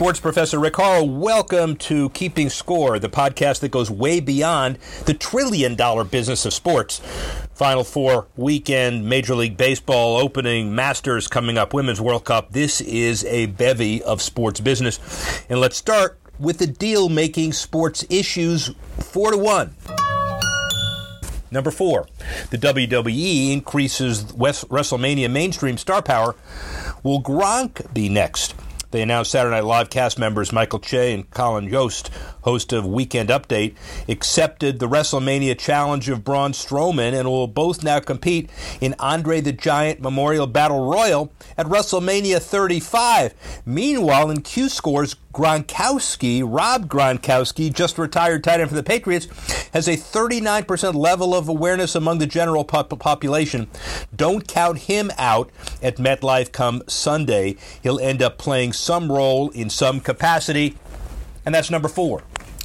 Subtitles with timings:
[0.00, 5.12] Sports professor Rick Horrow, welcome to Keeping Score, the podcast that goes way beyond the
[5.12, 7.02] trillion dollar business of sports.
[7.52, 12.52] Final Four weekend, Major League Baseball opening, Masters coming up, Women's World Cup.
[12.52, 14.98] This is a bevy of sports business.
[15.50, 18.70] And let's start with the deal making sports issues
[19.00, 19.74] four to one.
[21.50, 22.08] Number four,
[22.48, 26.36] the WWE increases WrestleMania mainstream star power.
[27.02, 28.54] Will Gronk be next?
[28.90, 32.10] They announced Saturday Night Live cast members Michael Che and Colin Jost,
[32.42, 33.74] host of Weekend Update,
[34.08, 39.52] accepted the WrestleMania challenge of Braun Strowman and will both now compete in Andre the
[39.52, 43.34] Giant Memorial Battle Royal at WrestleMania 35.
[43.64, 49.26] Meanwhile, in Q Scores, Gronkowski, Rob Gronkowski, just retired tight end for the Patriots,
[49.72, 53.68] has a 39% level of awareness among the general population.
[54.14, 55.50] Don't count him out
[55.82, 57.56] at MetLife come Sunday.
[57.82, 60.76] He'll end up playing some role in some capacity.
[61.46, 62.22] And that's number four.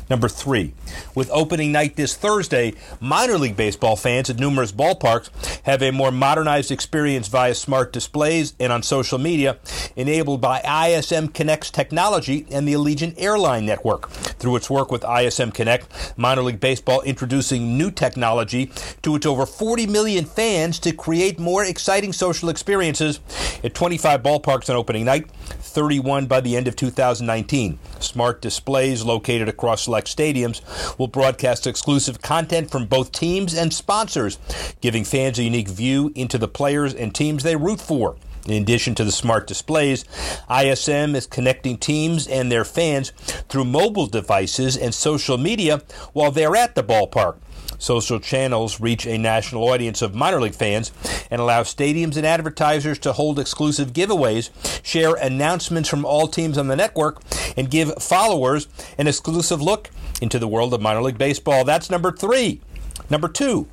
[0.10, 0.74] Number three,
[1.16, 5.30] with opening night this Thursday, minor league baseball fans at numerous ballparks
[5.64, 9.58] have a more modernized experience via smart displays and on social media,
[9.96, 14.10] enabled by ISM Connect's technology and the Allegiant Airline Network.
[14.10, 19.48] Through its work with ISM Connect, minor league baseball introducing new technology to its over
[19.48, 23.20] 40 million fans to create more exciting social experiences
[23.64, 25.28] at 25 ballparks on opening night,
[25.76, 27.78] 31 by the end of 2019.
[28.00, 30.62] Smart displays located across select stadiums
[30.98, 34.40] will broadcast exclusive content from both teams and sponsors,
[34.80, 38.16] giving fans a unique view into the players and teams they root for.
[38.46, 40.06] In addition to the smart displays,
[40.50, 43.12] ISM is connecting teams and their fans
[43.50, 45.82] through mobile devices and social media
[46.14, 47.38] while they're at the ballpark.
[47.80, 50.92] Social channels reach a national audience of minor league fans
[51.30, 54.50] and allow stadiums and advertisers to hold exclusive giveaways,
[54.86, 57.22] share announcements from all teams on the network,
[57.58, 58.68] and give followers
[58.98, 59.90] an exclusive look
[60.22, 61.66] into the world of minor league baseball.
[61.66, 62.62] That's number three.
[63.10, 63.68] Number two,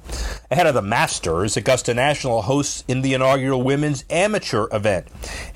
[0.50, 5.06] ahead of the Masters, Augusta National hosts in the inaugural women's amateur event.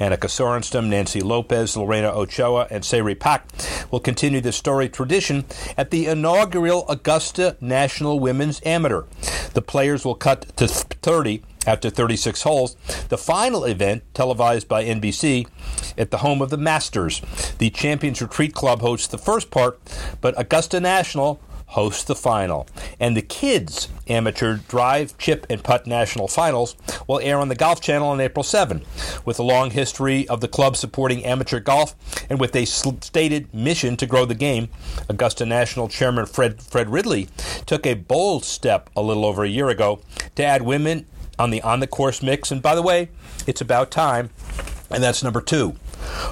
[0.01, 3.47] Annika Sorenstam, Nancy Lopez, Lorena Ochoa, and Se Ri Pak
[3.91, 5.45] will continue the storied tradition
[5.77, 9.03] at the inaugural Augusta National Women's Amateur.
[9.53, 12.77] The players will cut to 30 after 36 holes.
[13.09, 15.47] The final event, televised by NBC,
[15.99, 17.21] at the home of the Masters.
[17.59, 19.79] The Champions Retreat Club hosts the first part,
[20.21, 22.67] but Augusta National hosts the final.
[22.99, 27.81] And the kids' amateur drive, chip, and putt national finals will air on the Golf
[27.81, 28.83] Channel on April 7.
[29.25, 31.95] With a long history of the club supporting amateur golf
[32.31, 34.69] and with a stated mission to grow the game,
[35.09, 37.29] Augusta National Chairman Fred, Fred Ridley
[37.67, 40.01] took a bold step a little over a year ago
[40.37, 41.07] to add women
[41.39, 42.51] on the on the course mix.
[42.51, 43.11] And by the way,
[43.47, 44.31] it's about time.
[44.91, 45.73] And that's number two.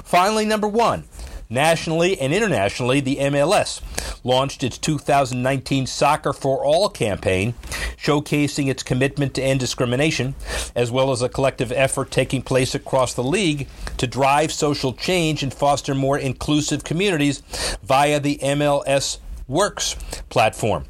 [0.03, 1.03] Finally, number one.
[1.47, 3.81] Nationally and internationally, the MLS
[4.25, 7.53] launched its 2019 Soccer for All campaign,
[7.95, 10.35] showcasing its commitment to end discrimination,
[10.75, 15.43] as well as a collective effort taking place across the league to drive social change
[15.43, 17.41] and foster more inclusive communities
[17.83, 19.93] via the MLS Works
[20.29, 20.85] platform.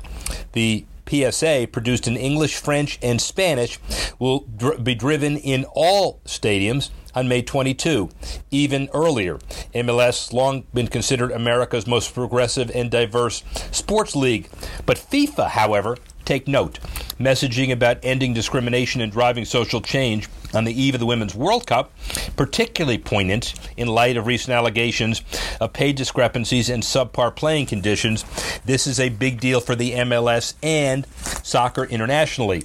[0.54, 3.80] The PSA, produced in English, French, and Spanish,
[4.18, 8.10] will dr- be driven in all stadiums on May 22,
[8.52, 9.38] even earlier.
[9.74, 14.50] MLS long been considered America's most progressive and diverse sports league,
[14.86, 16.80] but FIFA, however, take note.
[17.20, 21.68] Messaging about ending discrimination and driving social change on the eve of the Women's World
[21.68, 21.92] Cup,
[22.36, 25.22] particularly poignant in light of recent allegations
[25.62, 28.26] of pay discrepancies and subpar playing conditions.
[28.66, 31.06] This is a big deal for the MLS and
[31.44, 32.64] soccer internationally.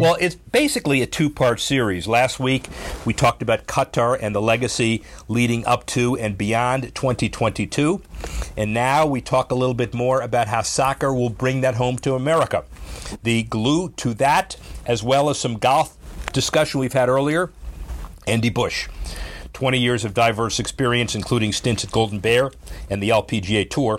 [0.00, 2.06] Well, it's basically a two part series.
[2.06, 2.68] Last week,
[3.04, 8.00] we talked about Qatar and the legacy leading up to and beyond 2022.
[8.56, 11.96] And now we talk a little bit more about how soccer will bring that home
[11.98, 12.64] to America.
[13.24, 14.56] The glue to that,
[14.86, 15.96] as well as some golf
[16.32, 17.50] discussion we've had earlier,
[18.24, 18.86] Andy Bush.
[19.58, 22.52] 20 years of diverse experience, including stints at Golden Bear
[22.88, 23.98] and the LPGA Tour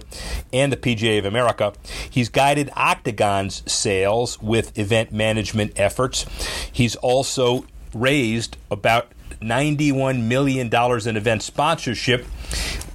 [0.53, 1.73] and the PGA of America.
[2.09, 6.25] He's guided Octagon's sales with event management efforts.
[6.71, 9.11] He's also raised about
[9.41, 12.25] $91 million in event sponsorship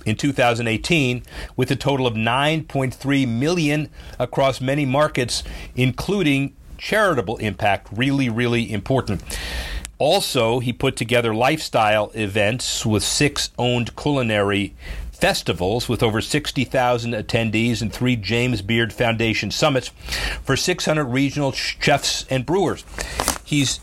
[0.07, 1.23] in 2018
[1.57, 5.45] with a total of 9.3 million across many markets
[5.77, 9.23] including charitable impact really really important
[9.99, 14.75] also he put together lifestyle events with six owned culinary
[15.13, 19.89] festivals with over 60,000 attendees and three James Beard Foundation summits
[20.43, 22.85] for 600 regional chefs and brewers.
[23.45, 23.79] He's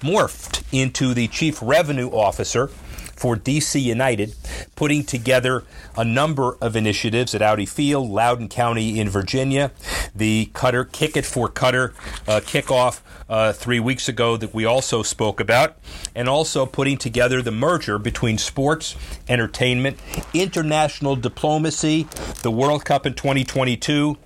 [0.00, 2.70] morphed into the chief revenue officer
[3.20, 4.34] for DC United,
[4.76, 5.62] putting together
[5.94, 9.72] a number of initiatives at Audi Field, Loudoun County in Virginia,
[10.14, 11.92] the Qatar Kick It for Qatar
[12.26, 15.76] uh, kickoff uh, three weeks ago that we also spoke about,
[16.14, 18.96] and also putting together the merger between sports,
[19.28, 19.98] entertainment,
[20.32, 22.08] international diplomacy,
[22.40, 24.16] the World Cup in 2022,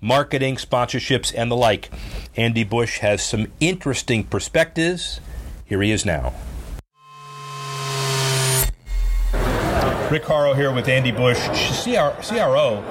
[0.00, 1.90] marketing, sponsorships, and the like.
[2.36, 5.20] Andy Bush has some interesting perspectives.
[5.66, 6.32] Here he is now.
[10.10, 11.38] Rick Horrow here with Andy Bush,
[11.82, 12.84] CRO,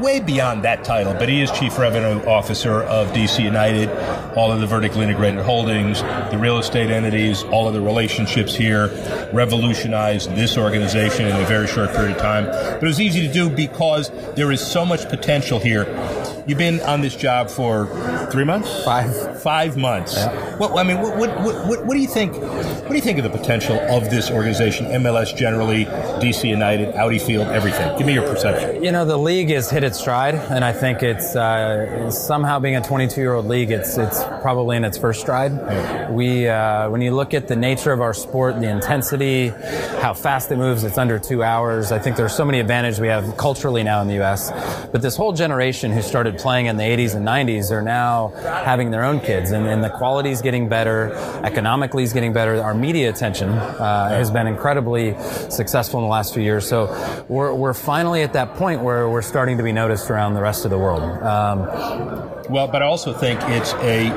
[0.00, 3.90] way beyond that title, but he is Chief Revenue Officer of DC United,
[4.36, 8.88] all of the vertically integrated holdings, the real estate entities, all of the relationships here,
[9.32, 12.46] revolutionized this organization in a very short period of time.
[12.46, 15.84] But it was easy to do because there is so much potential here.
[16.46, 17.86] You've been on this job for
[18.34, 20.16] three months, five, five months.
[20.16, 20.56] Yeah.
[20.56, 22.34] What I mean, what, what, what, what do you think?
[22.34, 27.20] What do you think of the potential of this organization, MLS generally, DC United, Audi
[27.20, 27.96] Field, everything?
[27.96, 28.82] Give me your perception.
[28.82, 32.74] You know, the league has hit its stride, and I think it's uh, somehow being
[32.74, 33.70] a 22-year-old league.
[33.70, 35.52] It's it's probably in its first stride.
[35.52, 36.10] Yeah.
[36.10, 39.48] We uh, when you look at the nature of our sport, the intensity,
[40.02, 41.92] how fast it moves, it's under two hours.
[41.92, 44.50] I think there's so many advantages we have culturally now in the U.S.
[44.90, 48.90] But this whole generation who started playing in the 80s and 90s are now having
[48.90, 51.12] their own kids, and, and the quality is getting better,
[51.44, 52.62] economically is getting better.
[52.62, 55.14] Our media attention uh, has been incredibly
[55.50, 56.68] successful in the last few years.
[56.68, 60.42] So we're, we're finally at that point where we're starting to be noticed around the
[60.42, 61.02] rest of the world.
[61.22, 64.08] Um, well, but I also think it's a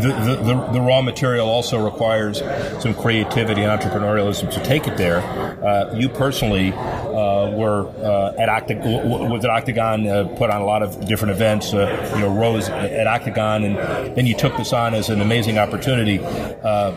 [0.00, 2.38] the, the, the, raw material also requires
[2.82, 5.18] some creativity and entrepreneurialism to take it there.
[5.64, 10.64] Uh, you personally uh, were uh, at Octagon, was at Octagon, uh, put on a
[10.64, 11.72] lot of different events.
[11.72, 15.58] Uh, you know, rose at Octagon, and then you took this on as an amazing
[15.58, 16.18] opportunity.
[16.20, 16.90] Uh,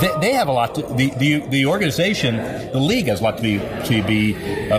[0.00, 2.36] they, they, have a lot to the, the the organization,
[2.72, 4.34] the league has a lot to be to be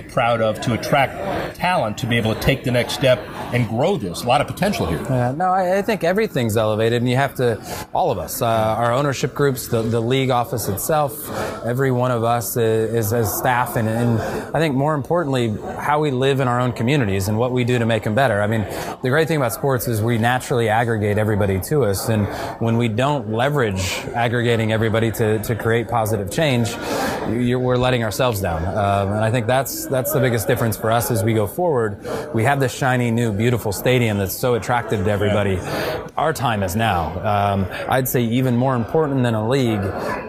[0.09, 1.13] proud of to attract
[1.55, 3.19] talent to be able to take the next step
[3.53, 4.23] and grow this.
[4.23, 5.01] A lot of potential here.
[5.03, 8.45] Yeah, no, I, I think everything's elevated, and you have to, all of us, uh,
[8.45, 11.29] our ownership groups, the, the league office itself,
[11.65, 14.19] every one of us is, as staff, and, and
[14.55, 15.49] I think more importantly,
[15.79, 18.41] how we live in our own communities and what we do to make them better.
[18.41, 18.61] I mean,
[19.01, 22.27] the great thing about sports is we naturally aggregate everybody to us, and
[22.61, 26.69] when we don't leverage aggregating everybody to, to create positive change,
[27.29, 28.63] we're letting ourselves down.
[28.65, 32.05] Um, and I think that's that's the biggest difference for us as we go forward.
[32.33, 35.57] We have this shiny, new, beautiful stadium that's so attractive to everybody.
[36.17, 37.19] Our time is now.
[37.25, 39.79] Um, I'd say even more important than a league,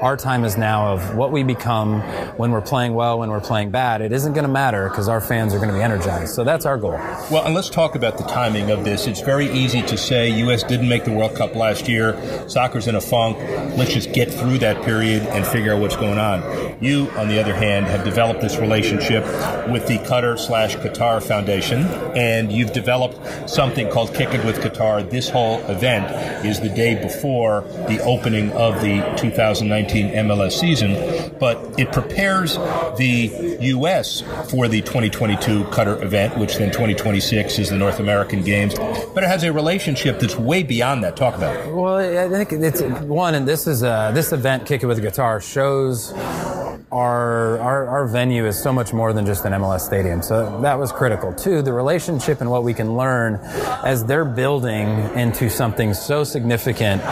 [0.00, 2.00] our time is now of what we become
[2.36, 4.00] when we're playing well, when we're playing bad.
[4.00, 6.34] It isn't going to matter because our fans are going to be energized.
[6.34, 6.92] So that's our goal.
[7.30, 9.06] Well, and let's talk about the timing of this.
[9.06, 10.62] It's very easy to say U.S.
[10.62, 12.16] didn't make the World Cup last year.
[12.48, 13.38] Soccer's in a funk.
[13.76, 16.42] Let's just get through that period and figure out what's going on.
[16.82, 19.24] You, on the other hand, have developed this relationship
[19.70, 21.84] with the Qatar slash Qatar Foundation,
[22.16, 25.08] and you've developed something called Kick It with Qatar.
[25.08, 30.92] This whole event is the day before the opening of the 2019 MLS season,
[31.38, 32.56] but it prepares
[32.96, 34.22] the U.S.
[34.50, 38.74] for the 2022 Qatar event, which then 2026 is the North American Games.
[39.14, 41.16] But it has a relationship that's way beyond that.
[41.16, 41.72] Talk about it.
[41.72, 45.42] Well, I think it's one, and this is uh, this event, Kick It with Qatar,
[45.42, 46.12] shows
[46.92, 50.22] our, our, our venue is so much more than just an MLS stadium.
[50.22, 51.32] So that was critical.
[51.32, 53.38] Two, the relationship and what we can learn
[53.84, 57.02] as they're building into something so significant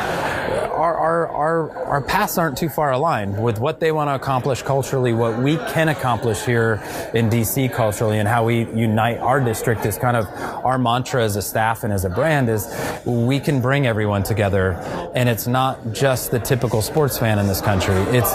[1.26, 5.12] our, our, our paths aren't too far aligned with what they want to accomplish culturally,
[5.12, 6.75] what we can accomplish here
[7.14, 10.26] in DC culturally, and how we unite our district is kind of
[10.64, 12.66] our mantra as a staff and as a brand is
[13.04, 14.72] we can bring everyone together.
[15.14, 17.96] And it's not just the typical sports fan in this country.
[18.16, 18.32] It's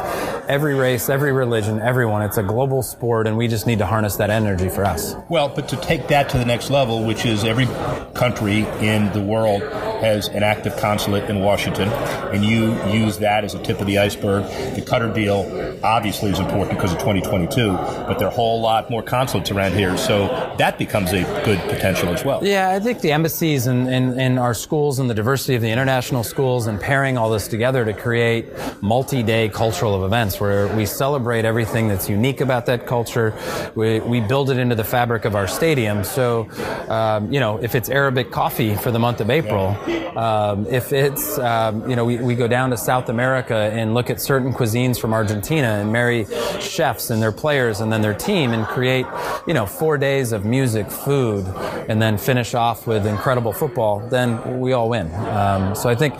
[0.49, 2.21] every race, every religion, everyone.
[2.21, 5.15] It's a global sport, and we just need to harness that energy for us.
[5.29, 7.67] Well, but to take that to the next level, which is every
[8.13, 9.61] country in the world
[10.01, 11.89] has an active consulate in Washington,
[12.33, 14.43] and you use that as a tip of the iceberg.
[14.75, 18.89] The Qatar deal obviously is important because of 2022, but there are a whole lot
[18.89, 22.43] more consulates around here, so that becomes a good potential as well.
[22.43, 25.69] Yeah, I think the embassies and, and, and our schools and the diversity of the
[25.69, 28.47] international schools and pairing all this together to create
[28.81, 33.33] multi-day cultural events where we celebrate everything that's unique about that culture.
[33.75, 36.03] We, we build it into the fabric of our stadium.
[36.03, 36.49] So,
[36.89, 39.77] um, you know, if it's Arabic coffee for the month of April,
[40.17, 44.09] um, if it's, um, you know, we, we go down to South America and look
[44.09, 46.25] at certain cuisines from Argentina and marry
[46.59, 49.05] chefs and their players and then their team and create,
[49.47, 51.45] you know, four days of music, food,
[51.89, 55.13] and then finish off with incredible football, then we all win.
[55.15, 56.13] Um, so I think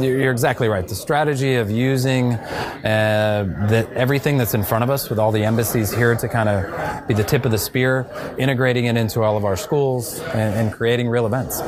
[0.00, 0.86] you're exactly right.
[0.86, 5.44] The strategy of using uh, the, everything that's in front of us with all the
[5.44, 8.06] embassies here to kind of be the tip of the spear,
[8.38, 11.60] integrating it into all of our schools and, and creating real events.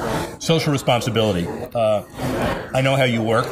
[0.44, 1.25] Social responsibility.
[1.74, 2.04] Uh,
[2.72, 3.50] I know how you work.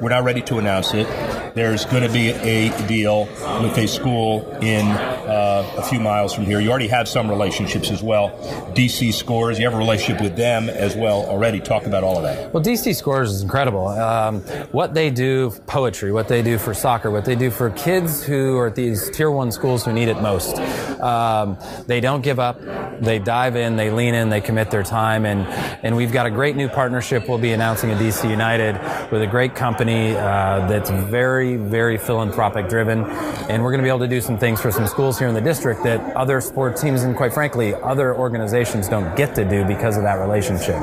[0.00, 1.06] We're not ready to announce it.
[1.54, 3.26] There's going to be a deal
[3.62, 6.60] with a school in uh, a few miles from here.
[6.60, 8.30] You already have some relationships as well.
[8.74, 11.60] DC Scores, you have a relationship with them as well already.
[11.60, 12.52] Talk about all of that.
[12.52, 13.88] Well, DC Scores is incredible.
[13.88, 14.40] Um,
[14.72, 18.56] what they do, poetry, what they do for soccer, what they do for kids who
[18.58, 20.58] are at these tier one schools who need it most.
[21.00, 22.60] Um, they don't give up.
[23.00, 25.46] They dive in, they lean in, they commit their time, and,
[25.84, 28.74] and we've got a great new partnership we'll be announcing at DC United
[29.10, 33.04] with a great company uh, that's very, very philanthropic driven.
[33.04, 35.34] And we're going to be able to do some things for some schools here in
[35.34, 39.64] the district that other sports teams and, quite frankly, other organizations don't get to do
[39.64, 40.80] because of that relationship.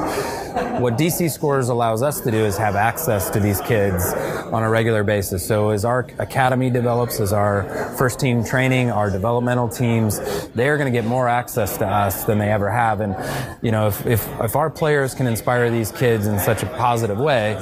[0.81, 4.03] What DC Scores allows us to do is have access to these kids
[4.51, 5.45] on a regular basis.
[5.45, 7.63] So as our academy develops, as our
[7.97, 12.37] first team training, our developmental teams, they're going to get more access to us than
[12.37, 12.99] they ever have.
[12.99, 13.15] And,
[13.61, 17.17] you know, if, if, if our players can inspire these kids in such a positive
[17.17, 17.55] way,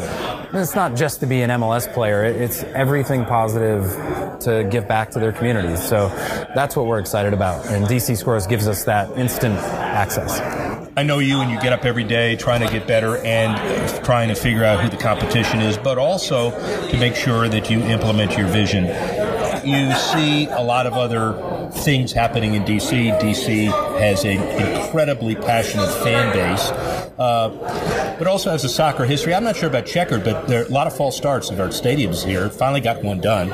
[0.54, 3.84] it's not just to be an MLS player, it's everything positive
[4.42, 5.84] to give back to their communities.
[5.84, 6.10] So
[6.56, 7.66] that's what we're excited about.
[7.68, 10.40] And DC Scores gives us that instant access.
[11.00, 14.28] I know you and you get up every day trying to get better and trying
[14.28, 16.52] to figure out who the competition is, but also
[16.90, 18.84] to make sure that you implement your vision.
[19.66, 23.18] You see a lot of other things happening in DC.
[23.18, 26.70] DC has an incredibly passionate fan base,
[27.18, 29.34] uh, but also has a soccer history.
[29.34, 31.70] I'm not sure about checkered, but there are a lot of false starts at our
[31.70, 32.50] stadiums here.
[32.50, 33.52] Finally got one done.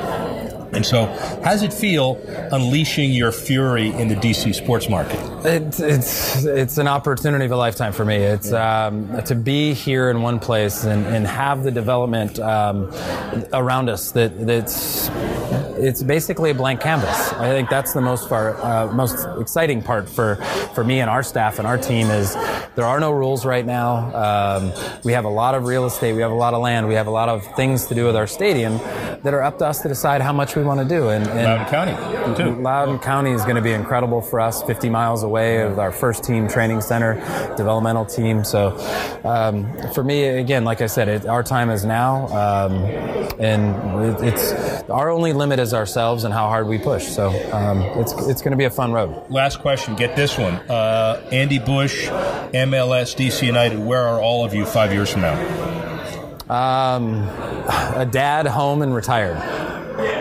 [0.76, 1.06] And so,
[1.42, 2.20] how does it feel
[2.52, 5.18] unleashing your fury in the DC sports market?
[5.44, 8.16] It, it's it's an opportunity of a lifetime for me.
[8.16, 12.90] It's um, to be here in one place and, and have the development um,
[13.52, 15.08] around us that that's
[15.78, 17.32] it's basically a blank canvas.
[17.34, 20.36] I think that's the most far, uh, most exciting part for,
[20.74, 22.34] for me and our staff and our team is
[22.74, 24.14] there are no rules right now.
[24.14, 24.72] Um,
[25.04, 27.06] we have a lot of real estate, we have a lot of land, we have
[27.06, 28.80] a lot of things to do with our stadium
[29.26, 31.08] that are up to us to decide how much we want to do.
[31.08, 32.62] And, and Loudoun County, too.
[32.62, 36.22] Loudoun County is going to be incredible for us, 50 miles away of our first
[36.22, 37.14] team training center,
[37.56, 38.44] developmental team.
[38.44, 38.76] So
[39.24, 42.74] um, for me, again, like I said, it, our time is now, um,
[43.40, 47.08] and it, it's our only limit is ourselves and how hard we push.
[47.08, 49.28] So um, it's it's going to be a fun road.
[49.28, 49.96] Last question.
[49.96, 50.54] Get this one.
[50.70, 53.80] Uh, Andy Bush, MLS, DC United.
[53.80, 55.85] Where are all of you five years from now?
[56.48, 57.22] Um,
[57.94, 59.36] a dad, home, and retired.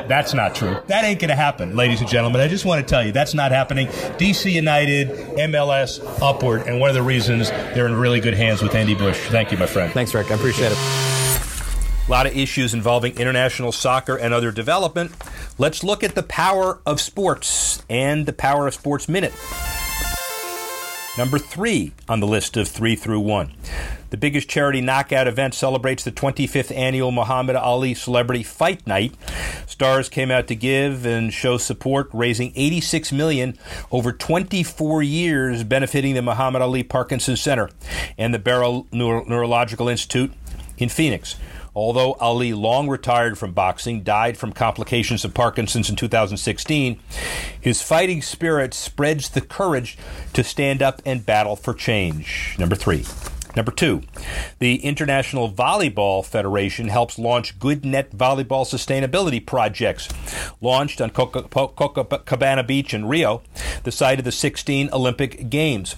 [0.08, 0.78] That's not true.
[0.88, 2.42] That ain't going to happen, ladies and gentlemen.
[2.42, 3.88] I just want to tell you that's not happening.
[3.88, 8.74] DC United, MLS, upward, and one of the reasons they're in really good hands with
[8.76, 9.18] Andy Bush.
[9.30, 9.92] Thank you, my friend.
[9.92, 10.32] Thanks, Rick.
[10.32, 10.78] I appreciate it.
[12.08, 15.12] A lot of issues involving international soccer and other development.
[15.58, 19.34] Let's look at the power of sports and the power of sports minute.
[21.18, 23.54] Number three on the list of three through one.
[24.10, 29.16] The biggest charity knockout event celebrates the 25th annual Muhammad Ali Celebrity Fight Night.
[29.66, 33.58] Stars came out to give and show support, raising 86 million
[33.92, 37.70] over 24 years, benefiting the Muhammad Ali Parkinson Center
[38.18, 40.34] and the Barrow Neuro- Neurological Institute
[40.78, 41.38] in Phoenix.
[41.76, 47.00] Although Ali long retired from boxing, died from complications of Parkinson's in 2016,
[47.60, 49.98] his fighting spirit spreads the courage
[50.34, 52.56] to stand up and battle for change.
[52.58, 53.04] Number three.
[53.56, 54.02] Number two,
[54.60, 60.10] the International Volleyball Federation helps launch Good Net volleyball sustainability projects.
[60.60, 63.44] Launched on Copacabana Beach in Rio,
[63.84, 65.96] the site of the 16 Olympic Games.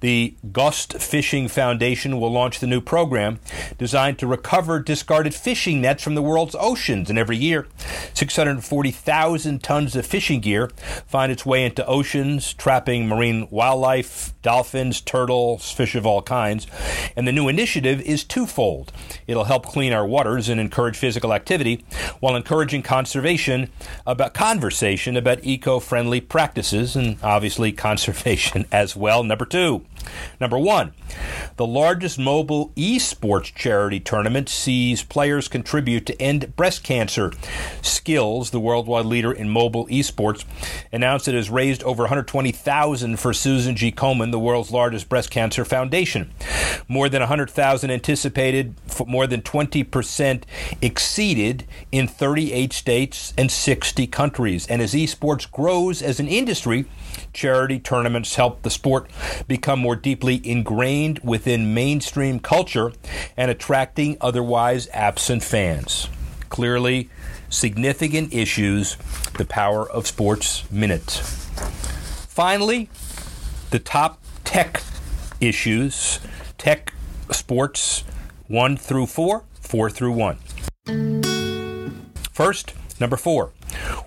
[0.00, 3.40] The Ghost Fishing Foundation will launch the new program
[3.76, 7.10] designed to recover discarded fishing nets from the world's oceans.
[7.10, 7.66] And every year,
[8.14, 10.68] 640,000 tons of fishing gear
[11.08, 16.68] find its way into oceans, trapping marine wildlife, dolphins, turtles, fish of all kinds
[17.16, 18.92] And the new initiative is twofold.
[19.26, 21.84] It'll help clean our waters and encourage physical activity
[22.20, 23.70] while encouraging conservation
[24.06, 29.22] about conversation about eco-friendly practices and obviously conservation as well.
[29.22, 29.84] Number 2.
[30.40, 30.92] Number 1.
[31.56, 37.30] The largest mobile esports charity tournament sees players contribute to end breast cancer.
[37.82, 40.44] Skillz, the worldwide leader in mobile esports,
[40.92, 43.92] announced it has raised over 120,000 for Susan G.
[43.92, 46.30] Komen, the world's largest breast cancer foundation.
[46.88, 48.74] More than 100,000 anticipated,
[49.06, 50.42] more than 20%
[50.80, 54.66] exceeded in 38 states and 60 countries.
[54.66, 56.86] And as esports grows as an industry,
[57.32, 59.10] charity tournaments help the sport
[59.46, 62.92] become more deeply ingrained within mainstream culture
[63.36, 66.08] and attracting otherwise absent fans.
[66.48, 67.08] Clearly,
[67.48, 68.96] significant issues,
[69.38, 71.10] the power of sports minute.
[72.28, 72.88] Finally,
[73.70, 74.82] the top tech
[75.40, 76.20] issues,
[76.58, 76.92] tech
[77.30, 78.04] sports
[78.48, 81.22] 1 through 4, 4 through 1.
[82.32, 83.52] First, number 4.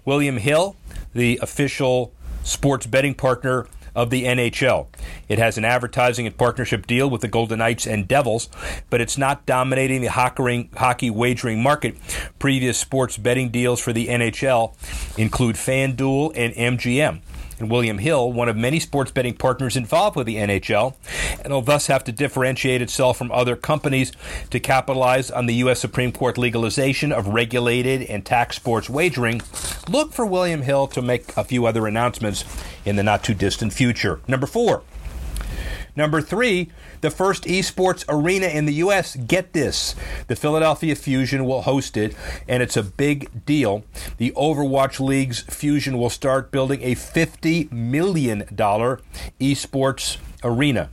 [0.06, 0.76] William Hill,
[1.14, 2.14] the official
[2.44, 4.88] sports betting partner of the NHL.
[5.28, 8.50] It has an advertising and partnership deal with the Golden Knights and Devils,
[8.90, 11.96] but it's not dominating the hockey wagering market.
[12.40, 14.76] Previous sports betting deals for the NHL
[15.18, 17.22] include FanDuel and MGM
[17.64, 20.96] and William Hill, one of many sports betting partners involved with the NHL,
[21.44, 24.12] and will thus have to differentiate itself from other companies
[24.50, 25.80] to capitalize on the U.S.
[25.80, 29.42] Supreme Court legalization of regulated and tax sports wagering.
[29.90, 32.44] Look for William Hill to make a few other announcements
[32.84, 34.20] in the not too distant future.
[34.28, 34.84] Number four.
[35.96, 36.72] Number three,
[37.02, 39.16] the first esports arena in the U.S.
[39.16, 39.96] Get this.
[40.28, 42.16] The Philadelphia Fusion will host it,
[42.48, 43.84] and it's a big deal.
[44.18, 48.44] The Overwatch League's Fusion will start building a $50 million
[49.40, 50.90] esports arena.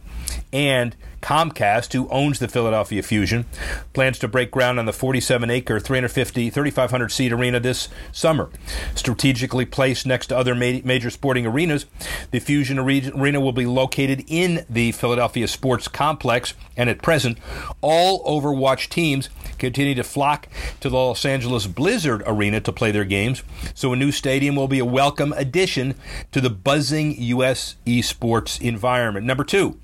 [0.53, 3.47] And Comcast, who owns the Philadelphia Fusion,
[3.93, 8.51] plans to break ground on the 47 acre, 350, 3,500 seat arena this summer.
[8.95, 11.87] Strategically placed next to other major sporting arenas,
[12.31, 17.39] the Fusion Arena will be located in the Philadelphia Sports Complex, and at present,
[17.81, 20.49] all Overwatch teams continue to flock
[20.81, 23.43] to the Los Angeles Blizzard Arena to play their games,
[23.75, 25.95] so a new stadium will be a welcome addition
[26.33, 27.77] to the buzzing U.S.
[27.87, 29.27] esports environment.
[29.27, 29.79] Number two,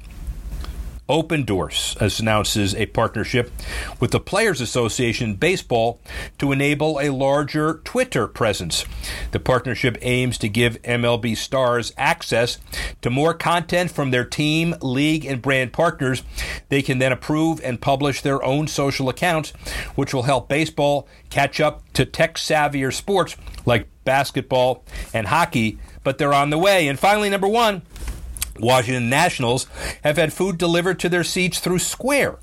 [1.08, 3.52] Opendorse announces a partnership
[4.00, 6.00] with the Players Association Baseball
[6.38, 8.84] to enable a larger Twitter presence.
[9.30, 12.58] The partnership aims to give MLB stars access
[13.02, 16.22] to more content from their team, league, and brand partners.
[16.68, 19.50] They can then approve and publish their own social accounts,
[19.94, 26.18] which will help baseball catch up to tech savvier sports like basketball and hockey, but
[26.18, 26.88] they're on the way.
[26.88, 27.82] And finally, number one,
[28.60, 29.66] Washington Nationals
[30.02, 32.38] have had food delivered to their seats through Square.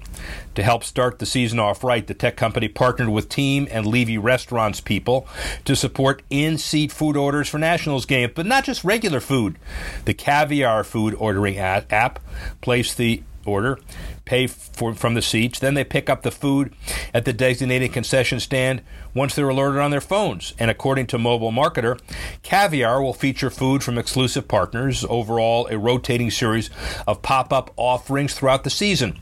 [0.55, 4.17] To help start the season off right, the tech company partnered with Team and Levy
[4.17, 5.27] Restaurants people
[5.65, 9.57] to support in seat food orders for Nationals games, but not just regular food.
[10.05, 12.19] The Caviar food ordering app
[12.61, 13.79] placed the order,
[14.25, 15.59] pay for, from the seats.
[15.59, 16.73] Then they pick up the food
[17.13, 18.81] at the designated concession stand
[19.13, 20.53] once they're alerted on their phones.
[20.59, 21.99] And according to Mobile Marketer,
[22.41, 26.69] Caviar will feature food from exclusive partners, overall, a rotating series
[27.07, 29.19] of pop up offerings throughout the season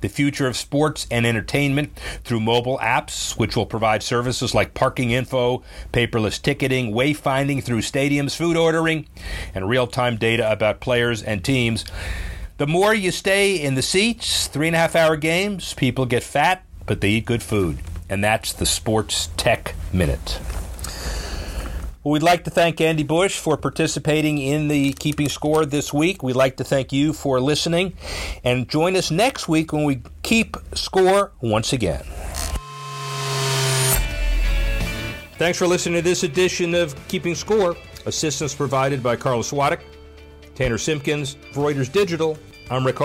[0.00, 5.10] the future of sports and entertainment through mobile apps, which will provide services like parking
[5.12, 5.62] info,
[5.94, 9.06] paperless ticketing, wayfinding through stadiums, food ordering,
[9.54, 11.86] and real time data about players and teams.
[12.56, 16.22] The more you stay in the seats, three and a half hour games, people get
[16.22, 17.78] fat, but they eat good food.
[18.08, 20.38] And that's the Sports Tech Minute.
[22.04, 26.22] Well, we'd like to thank Andy Bush for participating in the Keeping Score this week.
[26.22, 27.94] We'd like to thank you for listening.
[28.44, 32.04] And join us next week when we keep score once again.
[35.38, 37.74] Thanks for listening to this edition of Keeping Score.
[38.06, 39.80] Assistance provided by Carlos Swadek.
[40.54, 42.38] Tanner Simpkins, Reuters Digital.
[42.70, 42.98] I'm Rick.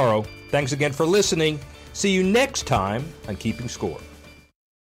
[0.49, 1.59] Thanks again for listening.
[1.93, 3.99] See you next time on Keeping Score.